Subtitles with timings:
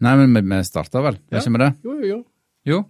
[0.00, 1.38] Nei, men vi- vi starter vel, Ja.
[1.40, 1.74] ikke med det?
[1.84, 2.24] Jo, jo, jo.
[2.66, 2.84] Jo.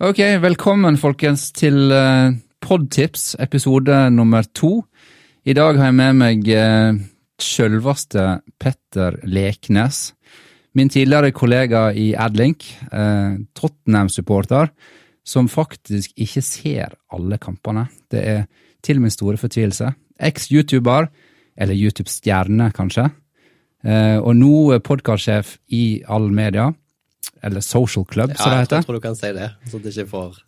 [0.00, 4.84] Ok, velkommen folkens til uh, Podtips, episode nummer to.
[5.44, 6.98] I dag har jeg med meg uh,
[7.40, 10.12] sjølveste Petter Leknes.
[10.74, 14.68] Min tidligere kollega i Adlink, uh, Tottenham-supporter,
[15.24, 17.88] som faktisk ikke ser alle kampene.
[18.10, 18.46] Det er
[18.82, 19.94] til min store fortvilelse.
[20.20, 21.08] Eks-YouTuber,
[21.56, 23.10] eller YouTube-stjerne kanskje,
[23.86, 26.72] og nå podkastsjef i all media
[27.46, 28.86] eller Social Club, som det Ja, jeg heter.
[28.86, 30.40] tror du kan si det, så det ikke får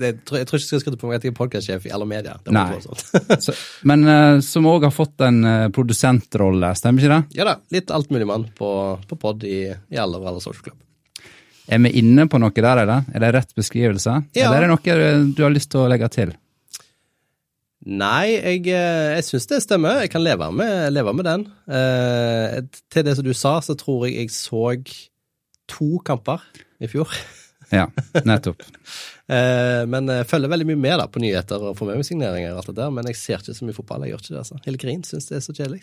[0.00, 1.92] jeg, tror, jeg tror ikke jeg skal skrive på meg at jeg er podkastsjef i
[1.94, 2.36] alle media.
[2.44, 2.78] Det Nei.
[3.44, 3.54] Så,
[3.88, 7.40] men uh, som òg har fått en uh, produsentrolle, stemmer ikke det?
[7.40, 8.70] ja da, litt altmuligmann på,
[9.10, 10.78] på pod i, i alle alle social club.
[11.70, 13.04] Er vi inne på noe der, eller?
[13.14, 14.16] Er det rett beskrivelse?
[14.34, 14.48] Ja.
[14.48, 16.32] Eller er det noe eh, du har lyst til å legge til?
[17.80, 20.02] Nei, jeg, eh, jeg syns det stemmer.
[20.04, 21.46] Jeg kan leve med, leve med den.
[21.64, 22.58] Eh,
[22.92, 24.74] til det som du sa, så tror jeg jeg så
[25.70, 26.44] to kamper
[26.80, 27.08] i fjor.
[27.70, 27.86] Ja,
[28.26, 28.64] nettopp.
[29.30, 32.56] Eh, men jeg følger veldig mye med da, på nyheter og får med meg signeringer.
[32.56, 34.02] og alt det der, Men jeg ser ikke så mye fotball.
[34.02, 34.56] jeg gjør ikke det altså.
[34.64, 35.78] Hele Grin syns det er så kjedelig.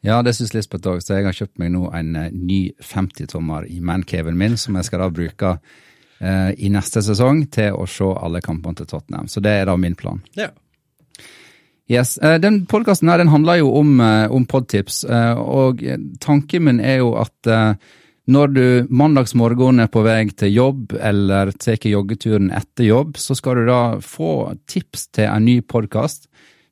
[0.00, 3.68] Ja, det syns Lisbeth òg, så jeg har kjøpt meg nå en eh, ny 50-tommer
[3.68, 8.08] i mancaven min, som jeg skal da bruke eh, i neste sesong til å se
[8.16, 9.28] alle kampene til Tottenham.
[9.28, 10.24] Så det er da min plan.
[10.40, 10.48] Ja.
[11.90, 15.82] Yes, eh, Den podkasten her den handler jo om, eh, om podtips, eh, og
[16.20, 17.78] tanken min er jo at
[18.30, 23.56] når du mandagsmorgen er på vei til jobb eller tar joggeturen etter jobb, så skal
[23.56, 26.28] du da få tips til en ny podkast,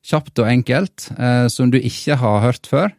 [0.07, 1.11] kjapt og enkelt,
[1.51, 2.93] som du ikke har hørt før.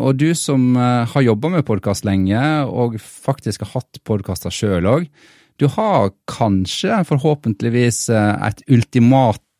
[0.00, 5.08] Og du som har jobba med podkast lenge, og faktisk har hatt podkaster sjøl òg,
[5.56, 8.42] du har kanskje, forhåpentligvis, eh,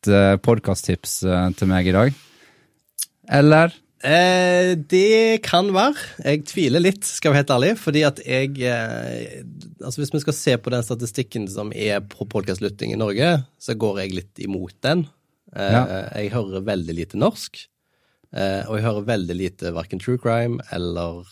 [0.05, 1.19] et ultimat podkasttips
[1.57, 2.13] til meg i dag?
[3.31, 3.73] Eller?
[4.05, 5.97] Eh, det kan være.
[6.23, 7.71] Jeg tviler litt, skal jeg være helt ærlig.
[7.81, 9.43] Fordi at jeg eh,
[9.81, 13.73] Altså Hvis vi skal se på den statistikken som er på podkastlytting i Norge, så
[13.73, 15.07] går jeg litt imot den.
[15.55, 15.85] Eh, Ja.
[16.21, 17.65] Jeg hører veldig lite norsk.
[18.35, 21.25] Eh, og jeg hører veldig lite verken true crime eller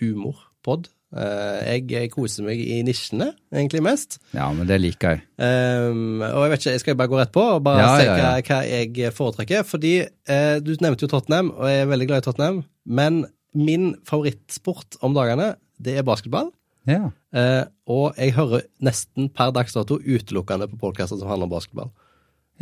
[0.00, 0.88] humorpod.
[1.14, 4.18] Eh, jeg, koser meg i nisjene, egentlig mest.
[4.34, 5.24] Ja, men det liker jeg.
[5.38, 8.08] Um, og jeg vet ikke, jeg skal bare gå rett på og bare Ja, se
[8.08, 8.32] ja, ja.
[8.40, 9.62] Hva, hva jeg foretrekker.
[9.68, 12.60] Fordi uh, du nevnte jo Tottenham, og jeg er veldig glad i Tottenham.
[12.84, 16.50] Men min favorittsport om dagene, det er basketball.
[16.88, 17.10] Ja.
[17.32, 21.92] Eh, og jeg hører nesten per dags dato utelukkende på podkaster som handler om basketball.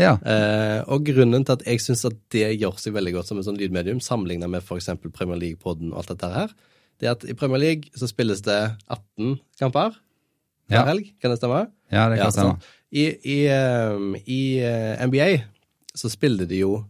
[0.01, 0.15] ja.
[0.25, 3.45] Uh, og grunnen til at jeg syns at det gjør seg veldig godt som et
[3.45, 4.89] sånn lydmedium, sammenligna med f.eks.
[5.13, 6.55] Premier League-podden og alt dette her,
[7.03, 9.97] det er at i Premier League så spilles det 18 kamper
[10.71, 10.85] hver Ja.
[10.87, 11.09] helg.
[11.21, 11.65] Kan det stemme?
[11.91, 12.55] ja, det kan stemme.
[12.55, 12.69] sant.
[12.93, 15.43] I, i, um, i eh, NBA
[15.97, 16.85] så spiller de jo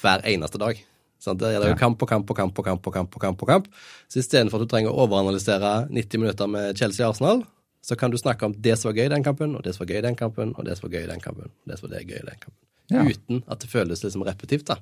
[0.00, 0.80] hver eneste dag.
[1.20, 1.40] Sant?
[1.42, 1.78] Der er det jo Ja.
[1.82, 3.14] kamp og kamp og kamp og kamp og kamp.
[3.16, 3.68] og kamp og kamp.
[4.08, 7.44] Så istedenfor at du trenger å overanalysere 90 minutter med Chelsea-Arsenal,
[7.82, 9.84] så kan du snakke om det som var gøy i den kampen, og det som
[9.86, 11.78] var gøy i den kampen, og det som var gøy i den kampen, og det
[11.78, 12.64] som var det gøy i den kampen.
[12.90, 13.02] Ja.
[13.04, 14.76] Uten at det føles liksom repetivt, da.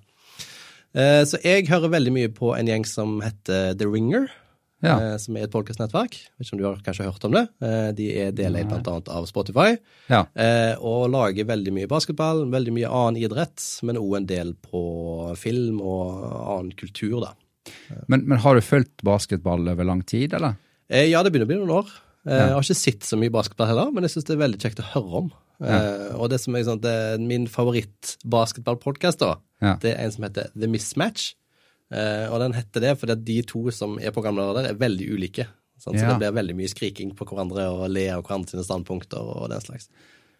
[0.94, 4.28] Eh, Så jeg hører veldig mye på en gjeng som heter The Ringer
[4.84, 4.96] Ja.
[5.00, 6.16] eh, som er et podkastnettverk.
[6.36, 7.48] Vet ikke om du har kanskje hørt om det.
[7.64, 9.00] Eh, De er deleid bl.a.
[9.08, 9.76] av Spotify,
[10.12, 10.26] ja.
[10.36, 15.34] eh, og lager veldig mye basketball, veldig mye annen idrett, men òg en del på
[15.40, 16.20] film og
[16.58, 17.32] annen kultur, da.
[18.06, 20.54] Men, men har du fulgt basketball over lang tid, eller?
[20.90, 21.88] Eh, Ja, det begynner å bli noen år.
[22.28, 24.60] Eh, Jeg har ikke sett så mye basketball heller, men jeg syns det er veldig
[24.62, 25.32] kjekt å høre om.
[25.64, 27.46] Eh, Og det som er sånn, det er min
[28.26, 29.76] favoritt-basketballpodkast, da, Ja.
[29.80, 31.34] det er en som heter The Mismatch.
[31.92, 35.46] Eh, og den heter det fordi de to som er programledere der, er veldig ulike.
[35.78, 35.98] Sant?
[36.00, 39.62] Så det blir veldig mye skriking på hverandre og le av sine standpunkter og den
[39.64, 39.90] slags.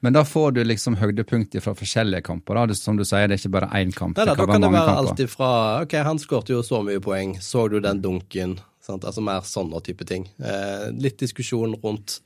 [0.05, 2.55] Men da får du liksom høydepunkter fra forskjellige kamper.
[2.55, 2.67] da.
[2.71, 4.17] Det, som du sier, det er ikke bare én kamp.
[4.19, 5.11] Nei, da, det da kan det være kamper.
[5.11, 5.51] alt ifra
[5.83, 8.59] Ok, han skårte jo så mye poeng, så du den dunken?
[8.85, 9.07] Sant?
[9.09, 10.29] Altså mer sånne type ting.
[10.39, 12.21] Eh, litt diskusjon rundt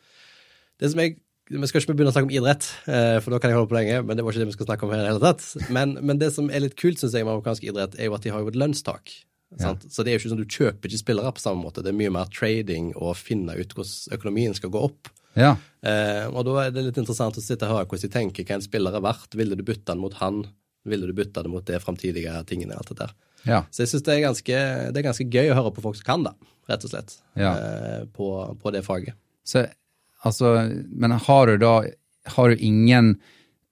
[0.80, 1.18] det som jeg
[1.50, 3.74] Vi skal ikke begynne å snakke om idrett, eh, for da kan jeg holde på
[3.74, 5.42] lenge, men det var ikke det vi skal snakke om her i hele tatt.
[5.74, 8.22] Men, men det som er litt kult, syns jeg, med amerikansk idrett, er jo at
[8.22, 9.10] de har jo et lønnstak.
[9.58, 9.82] Sant?
[9.90, 11.82] Så det er jo ikke sånn du kjøper ikke spillere på samme måte.
[11.82, 15.10] Det er mye mer trading og finne ut hvordan økonomien skal gå opp.
[15.34, 15.56] Ja.
[15.82, 18.60] Eh, og da er det litt interessant å sitte og høre hvordan de tenker hva
[18.60, 19.34] en spiller er verdt.
[19.34, 20.44] Ville du bytte den mot han?
[20.86, 22.78] Ville du bytte det mot det framtidige tingene?
[22.78, 23.16] alt det der.
[23.42, 23.60] Ja.
[23.74, 24.20] Så jeg syns det,
[24.94, 26.36] det er ganske gøy å høre på folk som kan det,
[26.70, 27.52] rett og slett, Ja.
[27.58, 28.30] eh, på,
[28.62, 29.18] på det faget.
[29.42, 29.66] Så,
[30.26, 30.54] altså,
[30.90, 31.74] men har du da
[32.36, 33.14] Har du ingen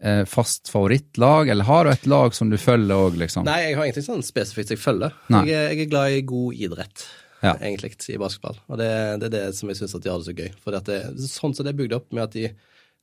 [0.00, 3.44] eh, fast favorittlag, eller har du et lag som du følger òg, liksom?
[3.44, 5.12] Nei, jeg har ingenting sånn spesifikt jeg følger.
[5.28, 7.04] Jeg jeg er glad i god idrett,
[7.42, 7.52] Ja.
[7.60, 8.56] egentlig, i basketball.
[8.68, 8.88] Og det,
[9.20, 10.48] det er det som jeg syns har det så gøy.
[10.64, 10.96] For det,
[11.28, 12.48] sånn som det er bygd opp med at de,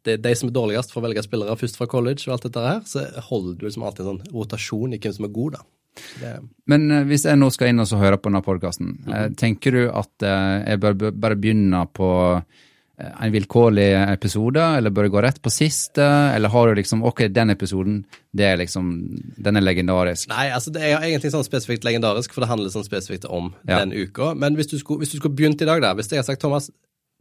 [0.04, 2.66] det er de som er dårligst, får velge spillere først fra college og alt dette
[2.66, 5.66] her, så holder du liksom alltid en sånn rotasjon i hvem som er god, da.
[6.20, 6.34] Det,
[6.68, 9.84] Men eh, hvis jeg nå skal inn og høre på denne podkasten, eh, tenker du
[9.94, 12.10] at eh, jeg bør bare begynne på
[12.98, 16.00] en vilkårlig episode, eller bør det gå rett på siste,
[16.36, 18.86] eller har du liksom Ok, den episoden, det er liksom
[19.38, 20.30] Den er legendarisk.
[20.32, 23.80] Nei, altså det er egentlig sånn spesifikt legendarisk, for det handler sånn spesifikt om Ja.
[23.84, 24.34] den uka.
[24.36, 26.42] Men hvis du, skulle, hvis du skulle begynt i dag, da, hvis jeg har sagt
[26.42, 26.70] Thomas,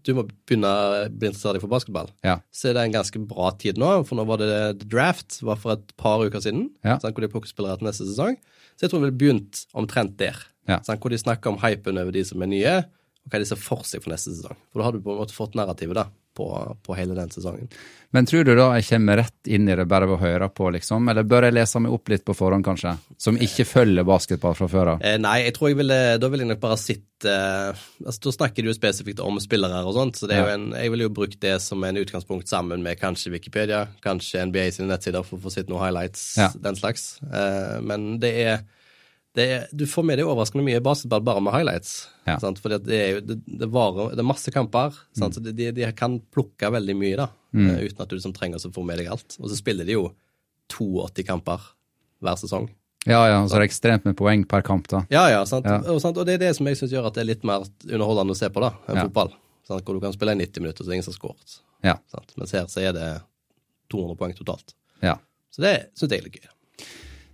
[0.05, 2.39] du må begynne å bli interessert for basketball, Ja.
[2.53, 5.57] så er det en ganske bra tid nå, for nå var det The Draft, var
[5.57, 6.99] for et par uker siden, Ja.
[6.99, 8.37] sant, hvor de plukker spillere til neste sesong.
[8.77, 10.37] Så jeg tror vi ville begynt omtrent der,
[10.69, 10.81] Ja.
[10.83, 12.85] sant, hvor de snakker om hypen over de som er nye,
[13.31, 14.57] hva de ser for seg for neste sesong.
[14.73, 16.03] For da har du på en måte fått narrativet da,
[16.35, 16.45] på,
[16.85, 17.69] på hele den sesongen.
[18.15, 20.67] Men tror du da jeg kommer rett inn i det bare ved å høre på,
[20.75, 21.09] liksom?
[21.11, 22.93] Eller bør jeg lese meg opp litt på forhånd, kanskje?
[23.23, 25.03] Som ikke følger basketball fra før av?
[25.07, 28.35] Eh, nei, jeg tror jeg ville, da ville jeg nok bare sitte eh, altså Da
[28.37, 30.55] snakker du jo spesifikt om spillere og sånt, så det er Ja.
[30.59, 34.69] en, jeg ville jo brukt det som en utgangspunkt sammen med kanskje Wikipedia, kanskje NBA
[34.77, 36.51] sine nettsider for å få sett noen highlights, Ja.
[36.61, 37.15] den slags.
[37.25, 38.65] Eh, men det er,
[39.43, 42.09] er Du får med deg overraskende mye basketball bare med highlights.
[42.25, 42.37] Ja.
[42.39, 45.35] At det det, det, det er masse kamper, sant?
[45.35, 47.73] så de, de, kan plukke veldig mye, da, mm.
[47.83, 49.37] uten at du liksom trenger å få med deg alt.
[49.41, 50.07] Og så spiller de jo
[50.71, 51.67] 82 kamper
[52.25, 52.71] hver sesong.
[53.05, 55.03] Ja, ja, så er det ekstremt med poeng per kamp, da.
[55.13, 55.67] Ja, ja, sant?
[55.69, 55.83] Ja.
[55.93, 56.17] Og, sant?
[56.17, 58.39] og det er det som jeg syns gjør at det er litt mer underholdende å
[58.39, 59.05] se på da, enn Ja.
[59.11, 59.35] fotball.
[59.69, 59.85] Sant?
[59.85, 61.59] Hvor du kan spille i 90 minutter, så er ingen som har skåret.
[61.85, 61.99] Ja.
[62.41, 63.09] Mens her så er det
[63.93, 64.77] 200 poeng totalt.
[65.05, 65.19] ja.
[65.55, 66.49] Så det syns jeg er litt gøy.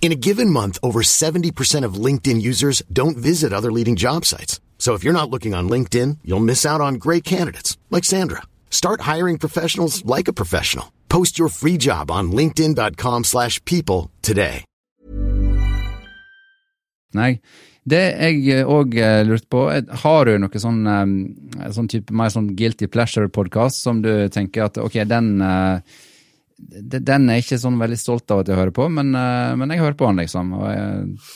[0.00, 4.58] In a given month, over 70% of LinkedIn users don't visit other leading job sites.
[4.78, 8.40] So if you're not looking on LinkedIn, you'll miss out on great candidates like Sandra.
[8.70, 10.90] Start hiring professionals like a professional.
[11.10, 14.64] Post your free job on linkedin.com/people today.
[17.12, 17.40] Nei.
[17.82, 18.94] Det jeg òg
[19.26, 24.64] lurte på, er, har du sånn, eh, sånn mer sånn guilty pleasure-podkast som du tenker
[24.64, 25.82] at ok, den eh, de-
[26.60, 29.72] den er jeg ikke sånn veldig stolt av at jeg hører på, men, eh, men
[29.72, 30.52] jeg hører på den, liksom.
[30.58, 31.30] Og jeg,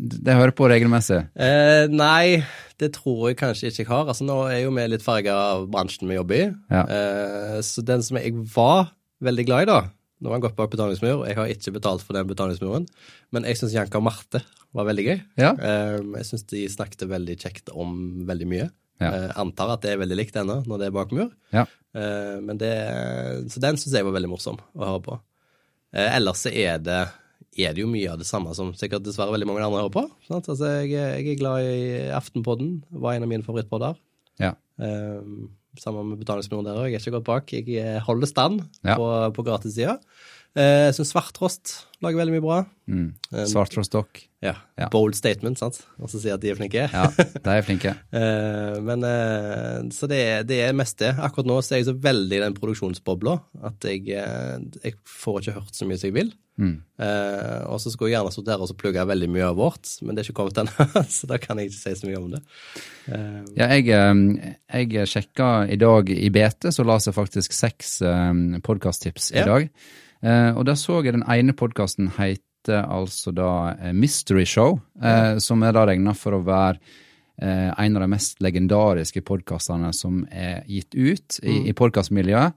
[0.00, 1.20] det hører på regelmessig.
[1.36, 2.42] Eh, nei,
[2.80, 4.08] det tror jeg kanskje ikke jeg har.
[4.08, 6.46] Altså, nå er jo vi litt farga av bransjen vi jobber i.
[6.72, 6.84] Ja.
[6.84, 8.90] Eh, så den som jeg var
[9.24, 9.82] veldig glad i, da
[10.22, 11.24] Nå har han gått bak betalingsmur.
[11.28, 12.86] Jeg har ikke betalt for den betalingsmuren,
[13.34, 14.40] men jeg syns Janka og Marte
[14.72, 15.18] var veldig gøy.
[15.42, 15.50] Ja.
[15.52, 18.68] Eh, jeg syns de snakket veldig kjekt om veldig mye.
[19.02, 19.10] Ja.
[19.10, 21.32] Eh, antar at det er veldig likt ennå, når det er bak mur.
[21.54, 21.64] Ja.
[21.94, 22.72] Eh, men det,
[23.50, 25.18] så den syns jeg var veldig morsom å høre på.
[25.94, 27.00] Eh, ellers så er det,
[27.58, 30.06] er det jo mye av det samme som sikkert dessverre veldig mange andre hører på.
[30.30, 31.84] Altså, jeg, jeg er glad i
[32.14, 33.98] Aftenpodden, var en av mine favorittpodder.
[34.42, 34.54] Ja.
[34.82, 35.34] Eh,
[35.80, 36.90] sammen med betalingsmuren der òg.
[36.90, 37.52] Jeg er ikke gått bak.
[37.56, 38.94] Jeg eh, holder stand Ja.
[38.98, 39.98] på, på gratissida.
[40.54, 41.72] Eh, jeg syns Svarttrost
[42.04, 42.58] lager veldig mye bra.
[42.86, 43.08] Mm.
[43.50, 44.20] Svarttrostdokk.
[44.44, 44.52] Ja.
[44.78, 44.86] Ja.
[44.92, 45.80] Bold statement, sant.
[45.98, 46.84] Og så sier at de er flinke.
[46.92, 47.94] Ja, de er flinke.
[48.14, 51.14] Eh, men eh, Så det, er- det er mest det.
[51.18, 53.34] Akkurat nå så er jeg så veldig i den produksjonsbobla
[53.70, 56.32] at jeg, eh, jeg får ikke hørt så mye som jeg vil.
[56.56, 56.74] Mm.
[57.02, 59.88] Eh, og så skulle jeg gjerne stått der og så plugga veldig mye av vårt,
[60.02, 62.28] men det er ikke kommet ennå, så da kan jeg ikke si så mye om
[62.36, 62.42] det.
[63.10, 64.54] Eh, Ja, jeg, eh,
[64.94, 67.96] jeg sjekka i dag i BT, så la seg faktisk seks
[68.62, 69.68] podkasttips i dag.
[70.22, 75.38] Eh, Og da så jeg den ene podkasten heter altså da eh, Mystery Show, eh,
[75.42, 76.78] som er da regna for å være
[77.42, 81.66] eh, en av de mest legendariske podkastene som er gitt ut i, Mm.
[81.68, 82.54] i podkastmiljøet.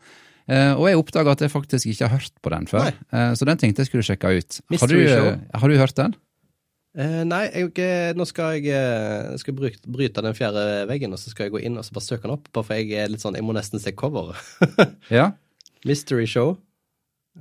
[0.47, 3.25] Eh, og jeg oppdaga at jeg faktisk ikke har hørt på den før, Nei.
[3.35, 4.61] så den tenkte jeg skulle sjekke ut.
[4.79, 5.33] Har du, Show?
[5.59, 6.15] har du hørt den?
[6.97, 11.19] Uh, nei, jeg, eh, nå skal jeg, eh, skal bryte, bryte den fjerde veggen, og
[11.21, 13.11] så skal jeg gå inn og så bare søke den opp, bare for jeg er
[13.11, 14.39] litt sånn Jeg må nesten se coveret.
[15.13, 15.27] Ja?
[15.85, 16.55] Mystery Show.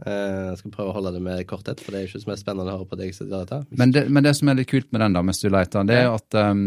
[0.04, 2.42] Uh, jeg skal prøve å holde det med korthet, for det er ikke så mye
[2.42, 3.16] spennende å høre på deg.
[3.80, 6.12] Men det, men det som er litt kult med den, da, med leter, det er
[6.12, 6.66] at um,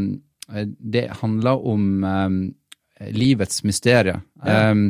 [0.98, 2.40] det handler om um,
[3.14, 4.24] livets mysterier.
[4.42, 4.88] Um,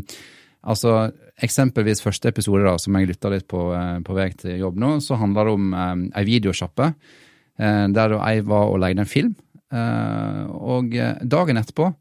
[0.64, 1.10] altså,
[1.46, 4.96] eksempelvis første episode, da, som jeg lytta litt på uh, på vei til jobb nå,
[5.04, 9.38] så handler det om um, ei videosjappe uh, der jeg var og leide en film.
[9.70, 10.96] Og
[11.30, 11.92] dagen etterpå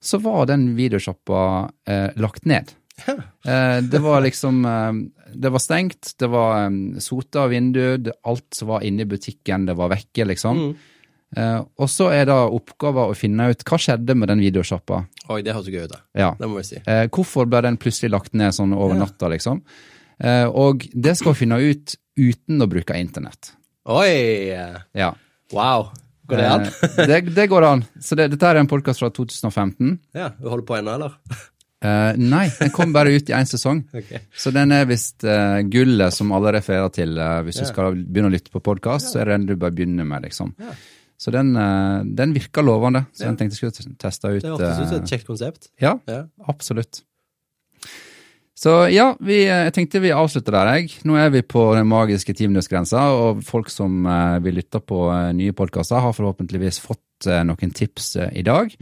[0.00, 1.40] så var den videosjappa
[2.16, 2.70] lagt ned.
[3.48, 4.92] Eh, det var liksom eh,
[5.32, 9.76] Det var stengt, det var um, sota vindu, alt som var inne i butikken, det
[9.78, 10.58] var vekke, liksom.
[10.58, 10.72] Mm.
[11.36, 15.02] Eh, og så er da oppgaven å finne ut hva skjedde med den videosjappa.
[15.28, 16.00] Oi, det høres gøy ut, da.
[16.16, 16.30] Ja.
[16.38, 16.80] Det må vi si.
[16.86, 19.04] Eh, hvorfor ble den plutselig lagt ned sånn over Ja.
[19.04, 19.60] natta, liksom?
[20.20, 23.52] Eh, og det skal vi finne ut uten å bruke internett.
[23.86, 24.48] Oi!
[24.96, 25.12] Ja.
[25.52, 25.90] Wow.
[26.28, 26.64] Går det an?
[27.08, 27.84] Det, det går an.
[28.00, 29.98] Så det, dette er en podkast fra 2015.
[30.16, 31.14] Ja, Du holder på ennå, eller?
[32.18, 33.84] Nei, den kom bare ut i én sesong.
[34.00, 34.10] Ok.
[34.36, 35.22] Så den er visst
[35.70, 37.14] gullet som alle refererer til.
[37.46, 37.62] hvis Ja.
[37.62, 40.24] du skal begynne å lytte på podkast, så er det den du bør begynne med,
[40.26, 40.52] liksom.
[41.18, 43.32] Så den, eh, den virker lovende, så Ja.
[43.32, 44.42] den tenkte jeg skulle teste ut.
[44.42, 45.68] Det hørtes ut som eh, et kjekt konsept.
[45.82, 46.24] Ja, Ja.
[46.46, 47.02] absolutt.
[48.58, 50.90] Så ja, vi, eh, jeg tenkte vi avslutter der, jeg.
[51.06, 55.32] Nå er vi på den magiske timinuttsgrensa, og folk som eh, vil lytte på eh,
[55.38, 58.74] nye podkaster, har forhåpentligvis fått eh, noen tips eh, i dag.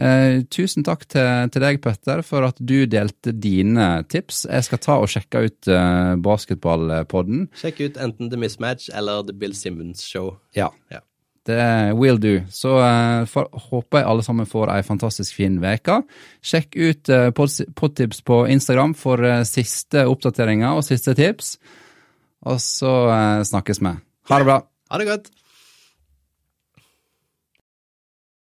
[0.00, 4.44] Eh, tusen takk til, til deg, Petter, for at du delte dine tips.
[4.48, 7.48] Jeg skal ta og sjekke ut eh, basketballpodden.
[7.58, 10.36] Sjekk ut enten The Mismatch eller The Bill Simmons Show.
[10.54, 10.70] Ja.
[10.94, 11.02] Ja.
[11.50, 11.66] Det
[11.98, 12.36] will do.
[12.54, 16.00] Så uh, for, håper jeg alle sammen får ei fantastisk fin uke.
[16.46, 21.56] Sjekk ut uh, Podtips på Instagram for uh, siste oppdateringer og siste tips.
[22.48, 22.94] Og så
[23.44, 23.92] snakkes vi.
[24.30, 24.62] Ha det bra.
[24.90, 25.28] Ha det godt!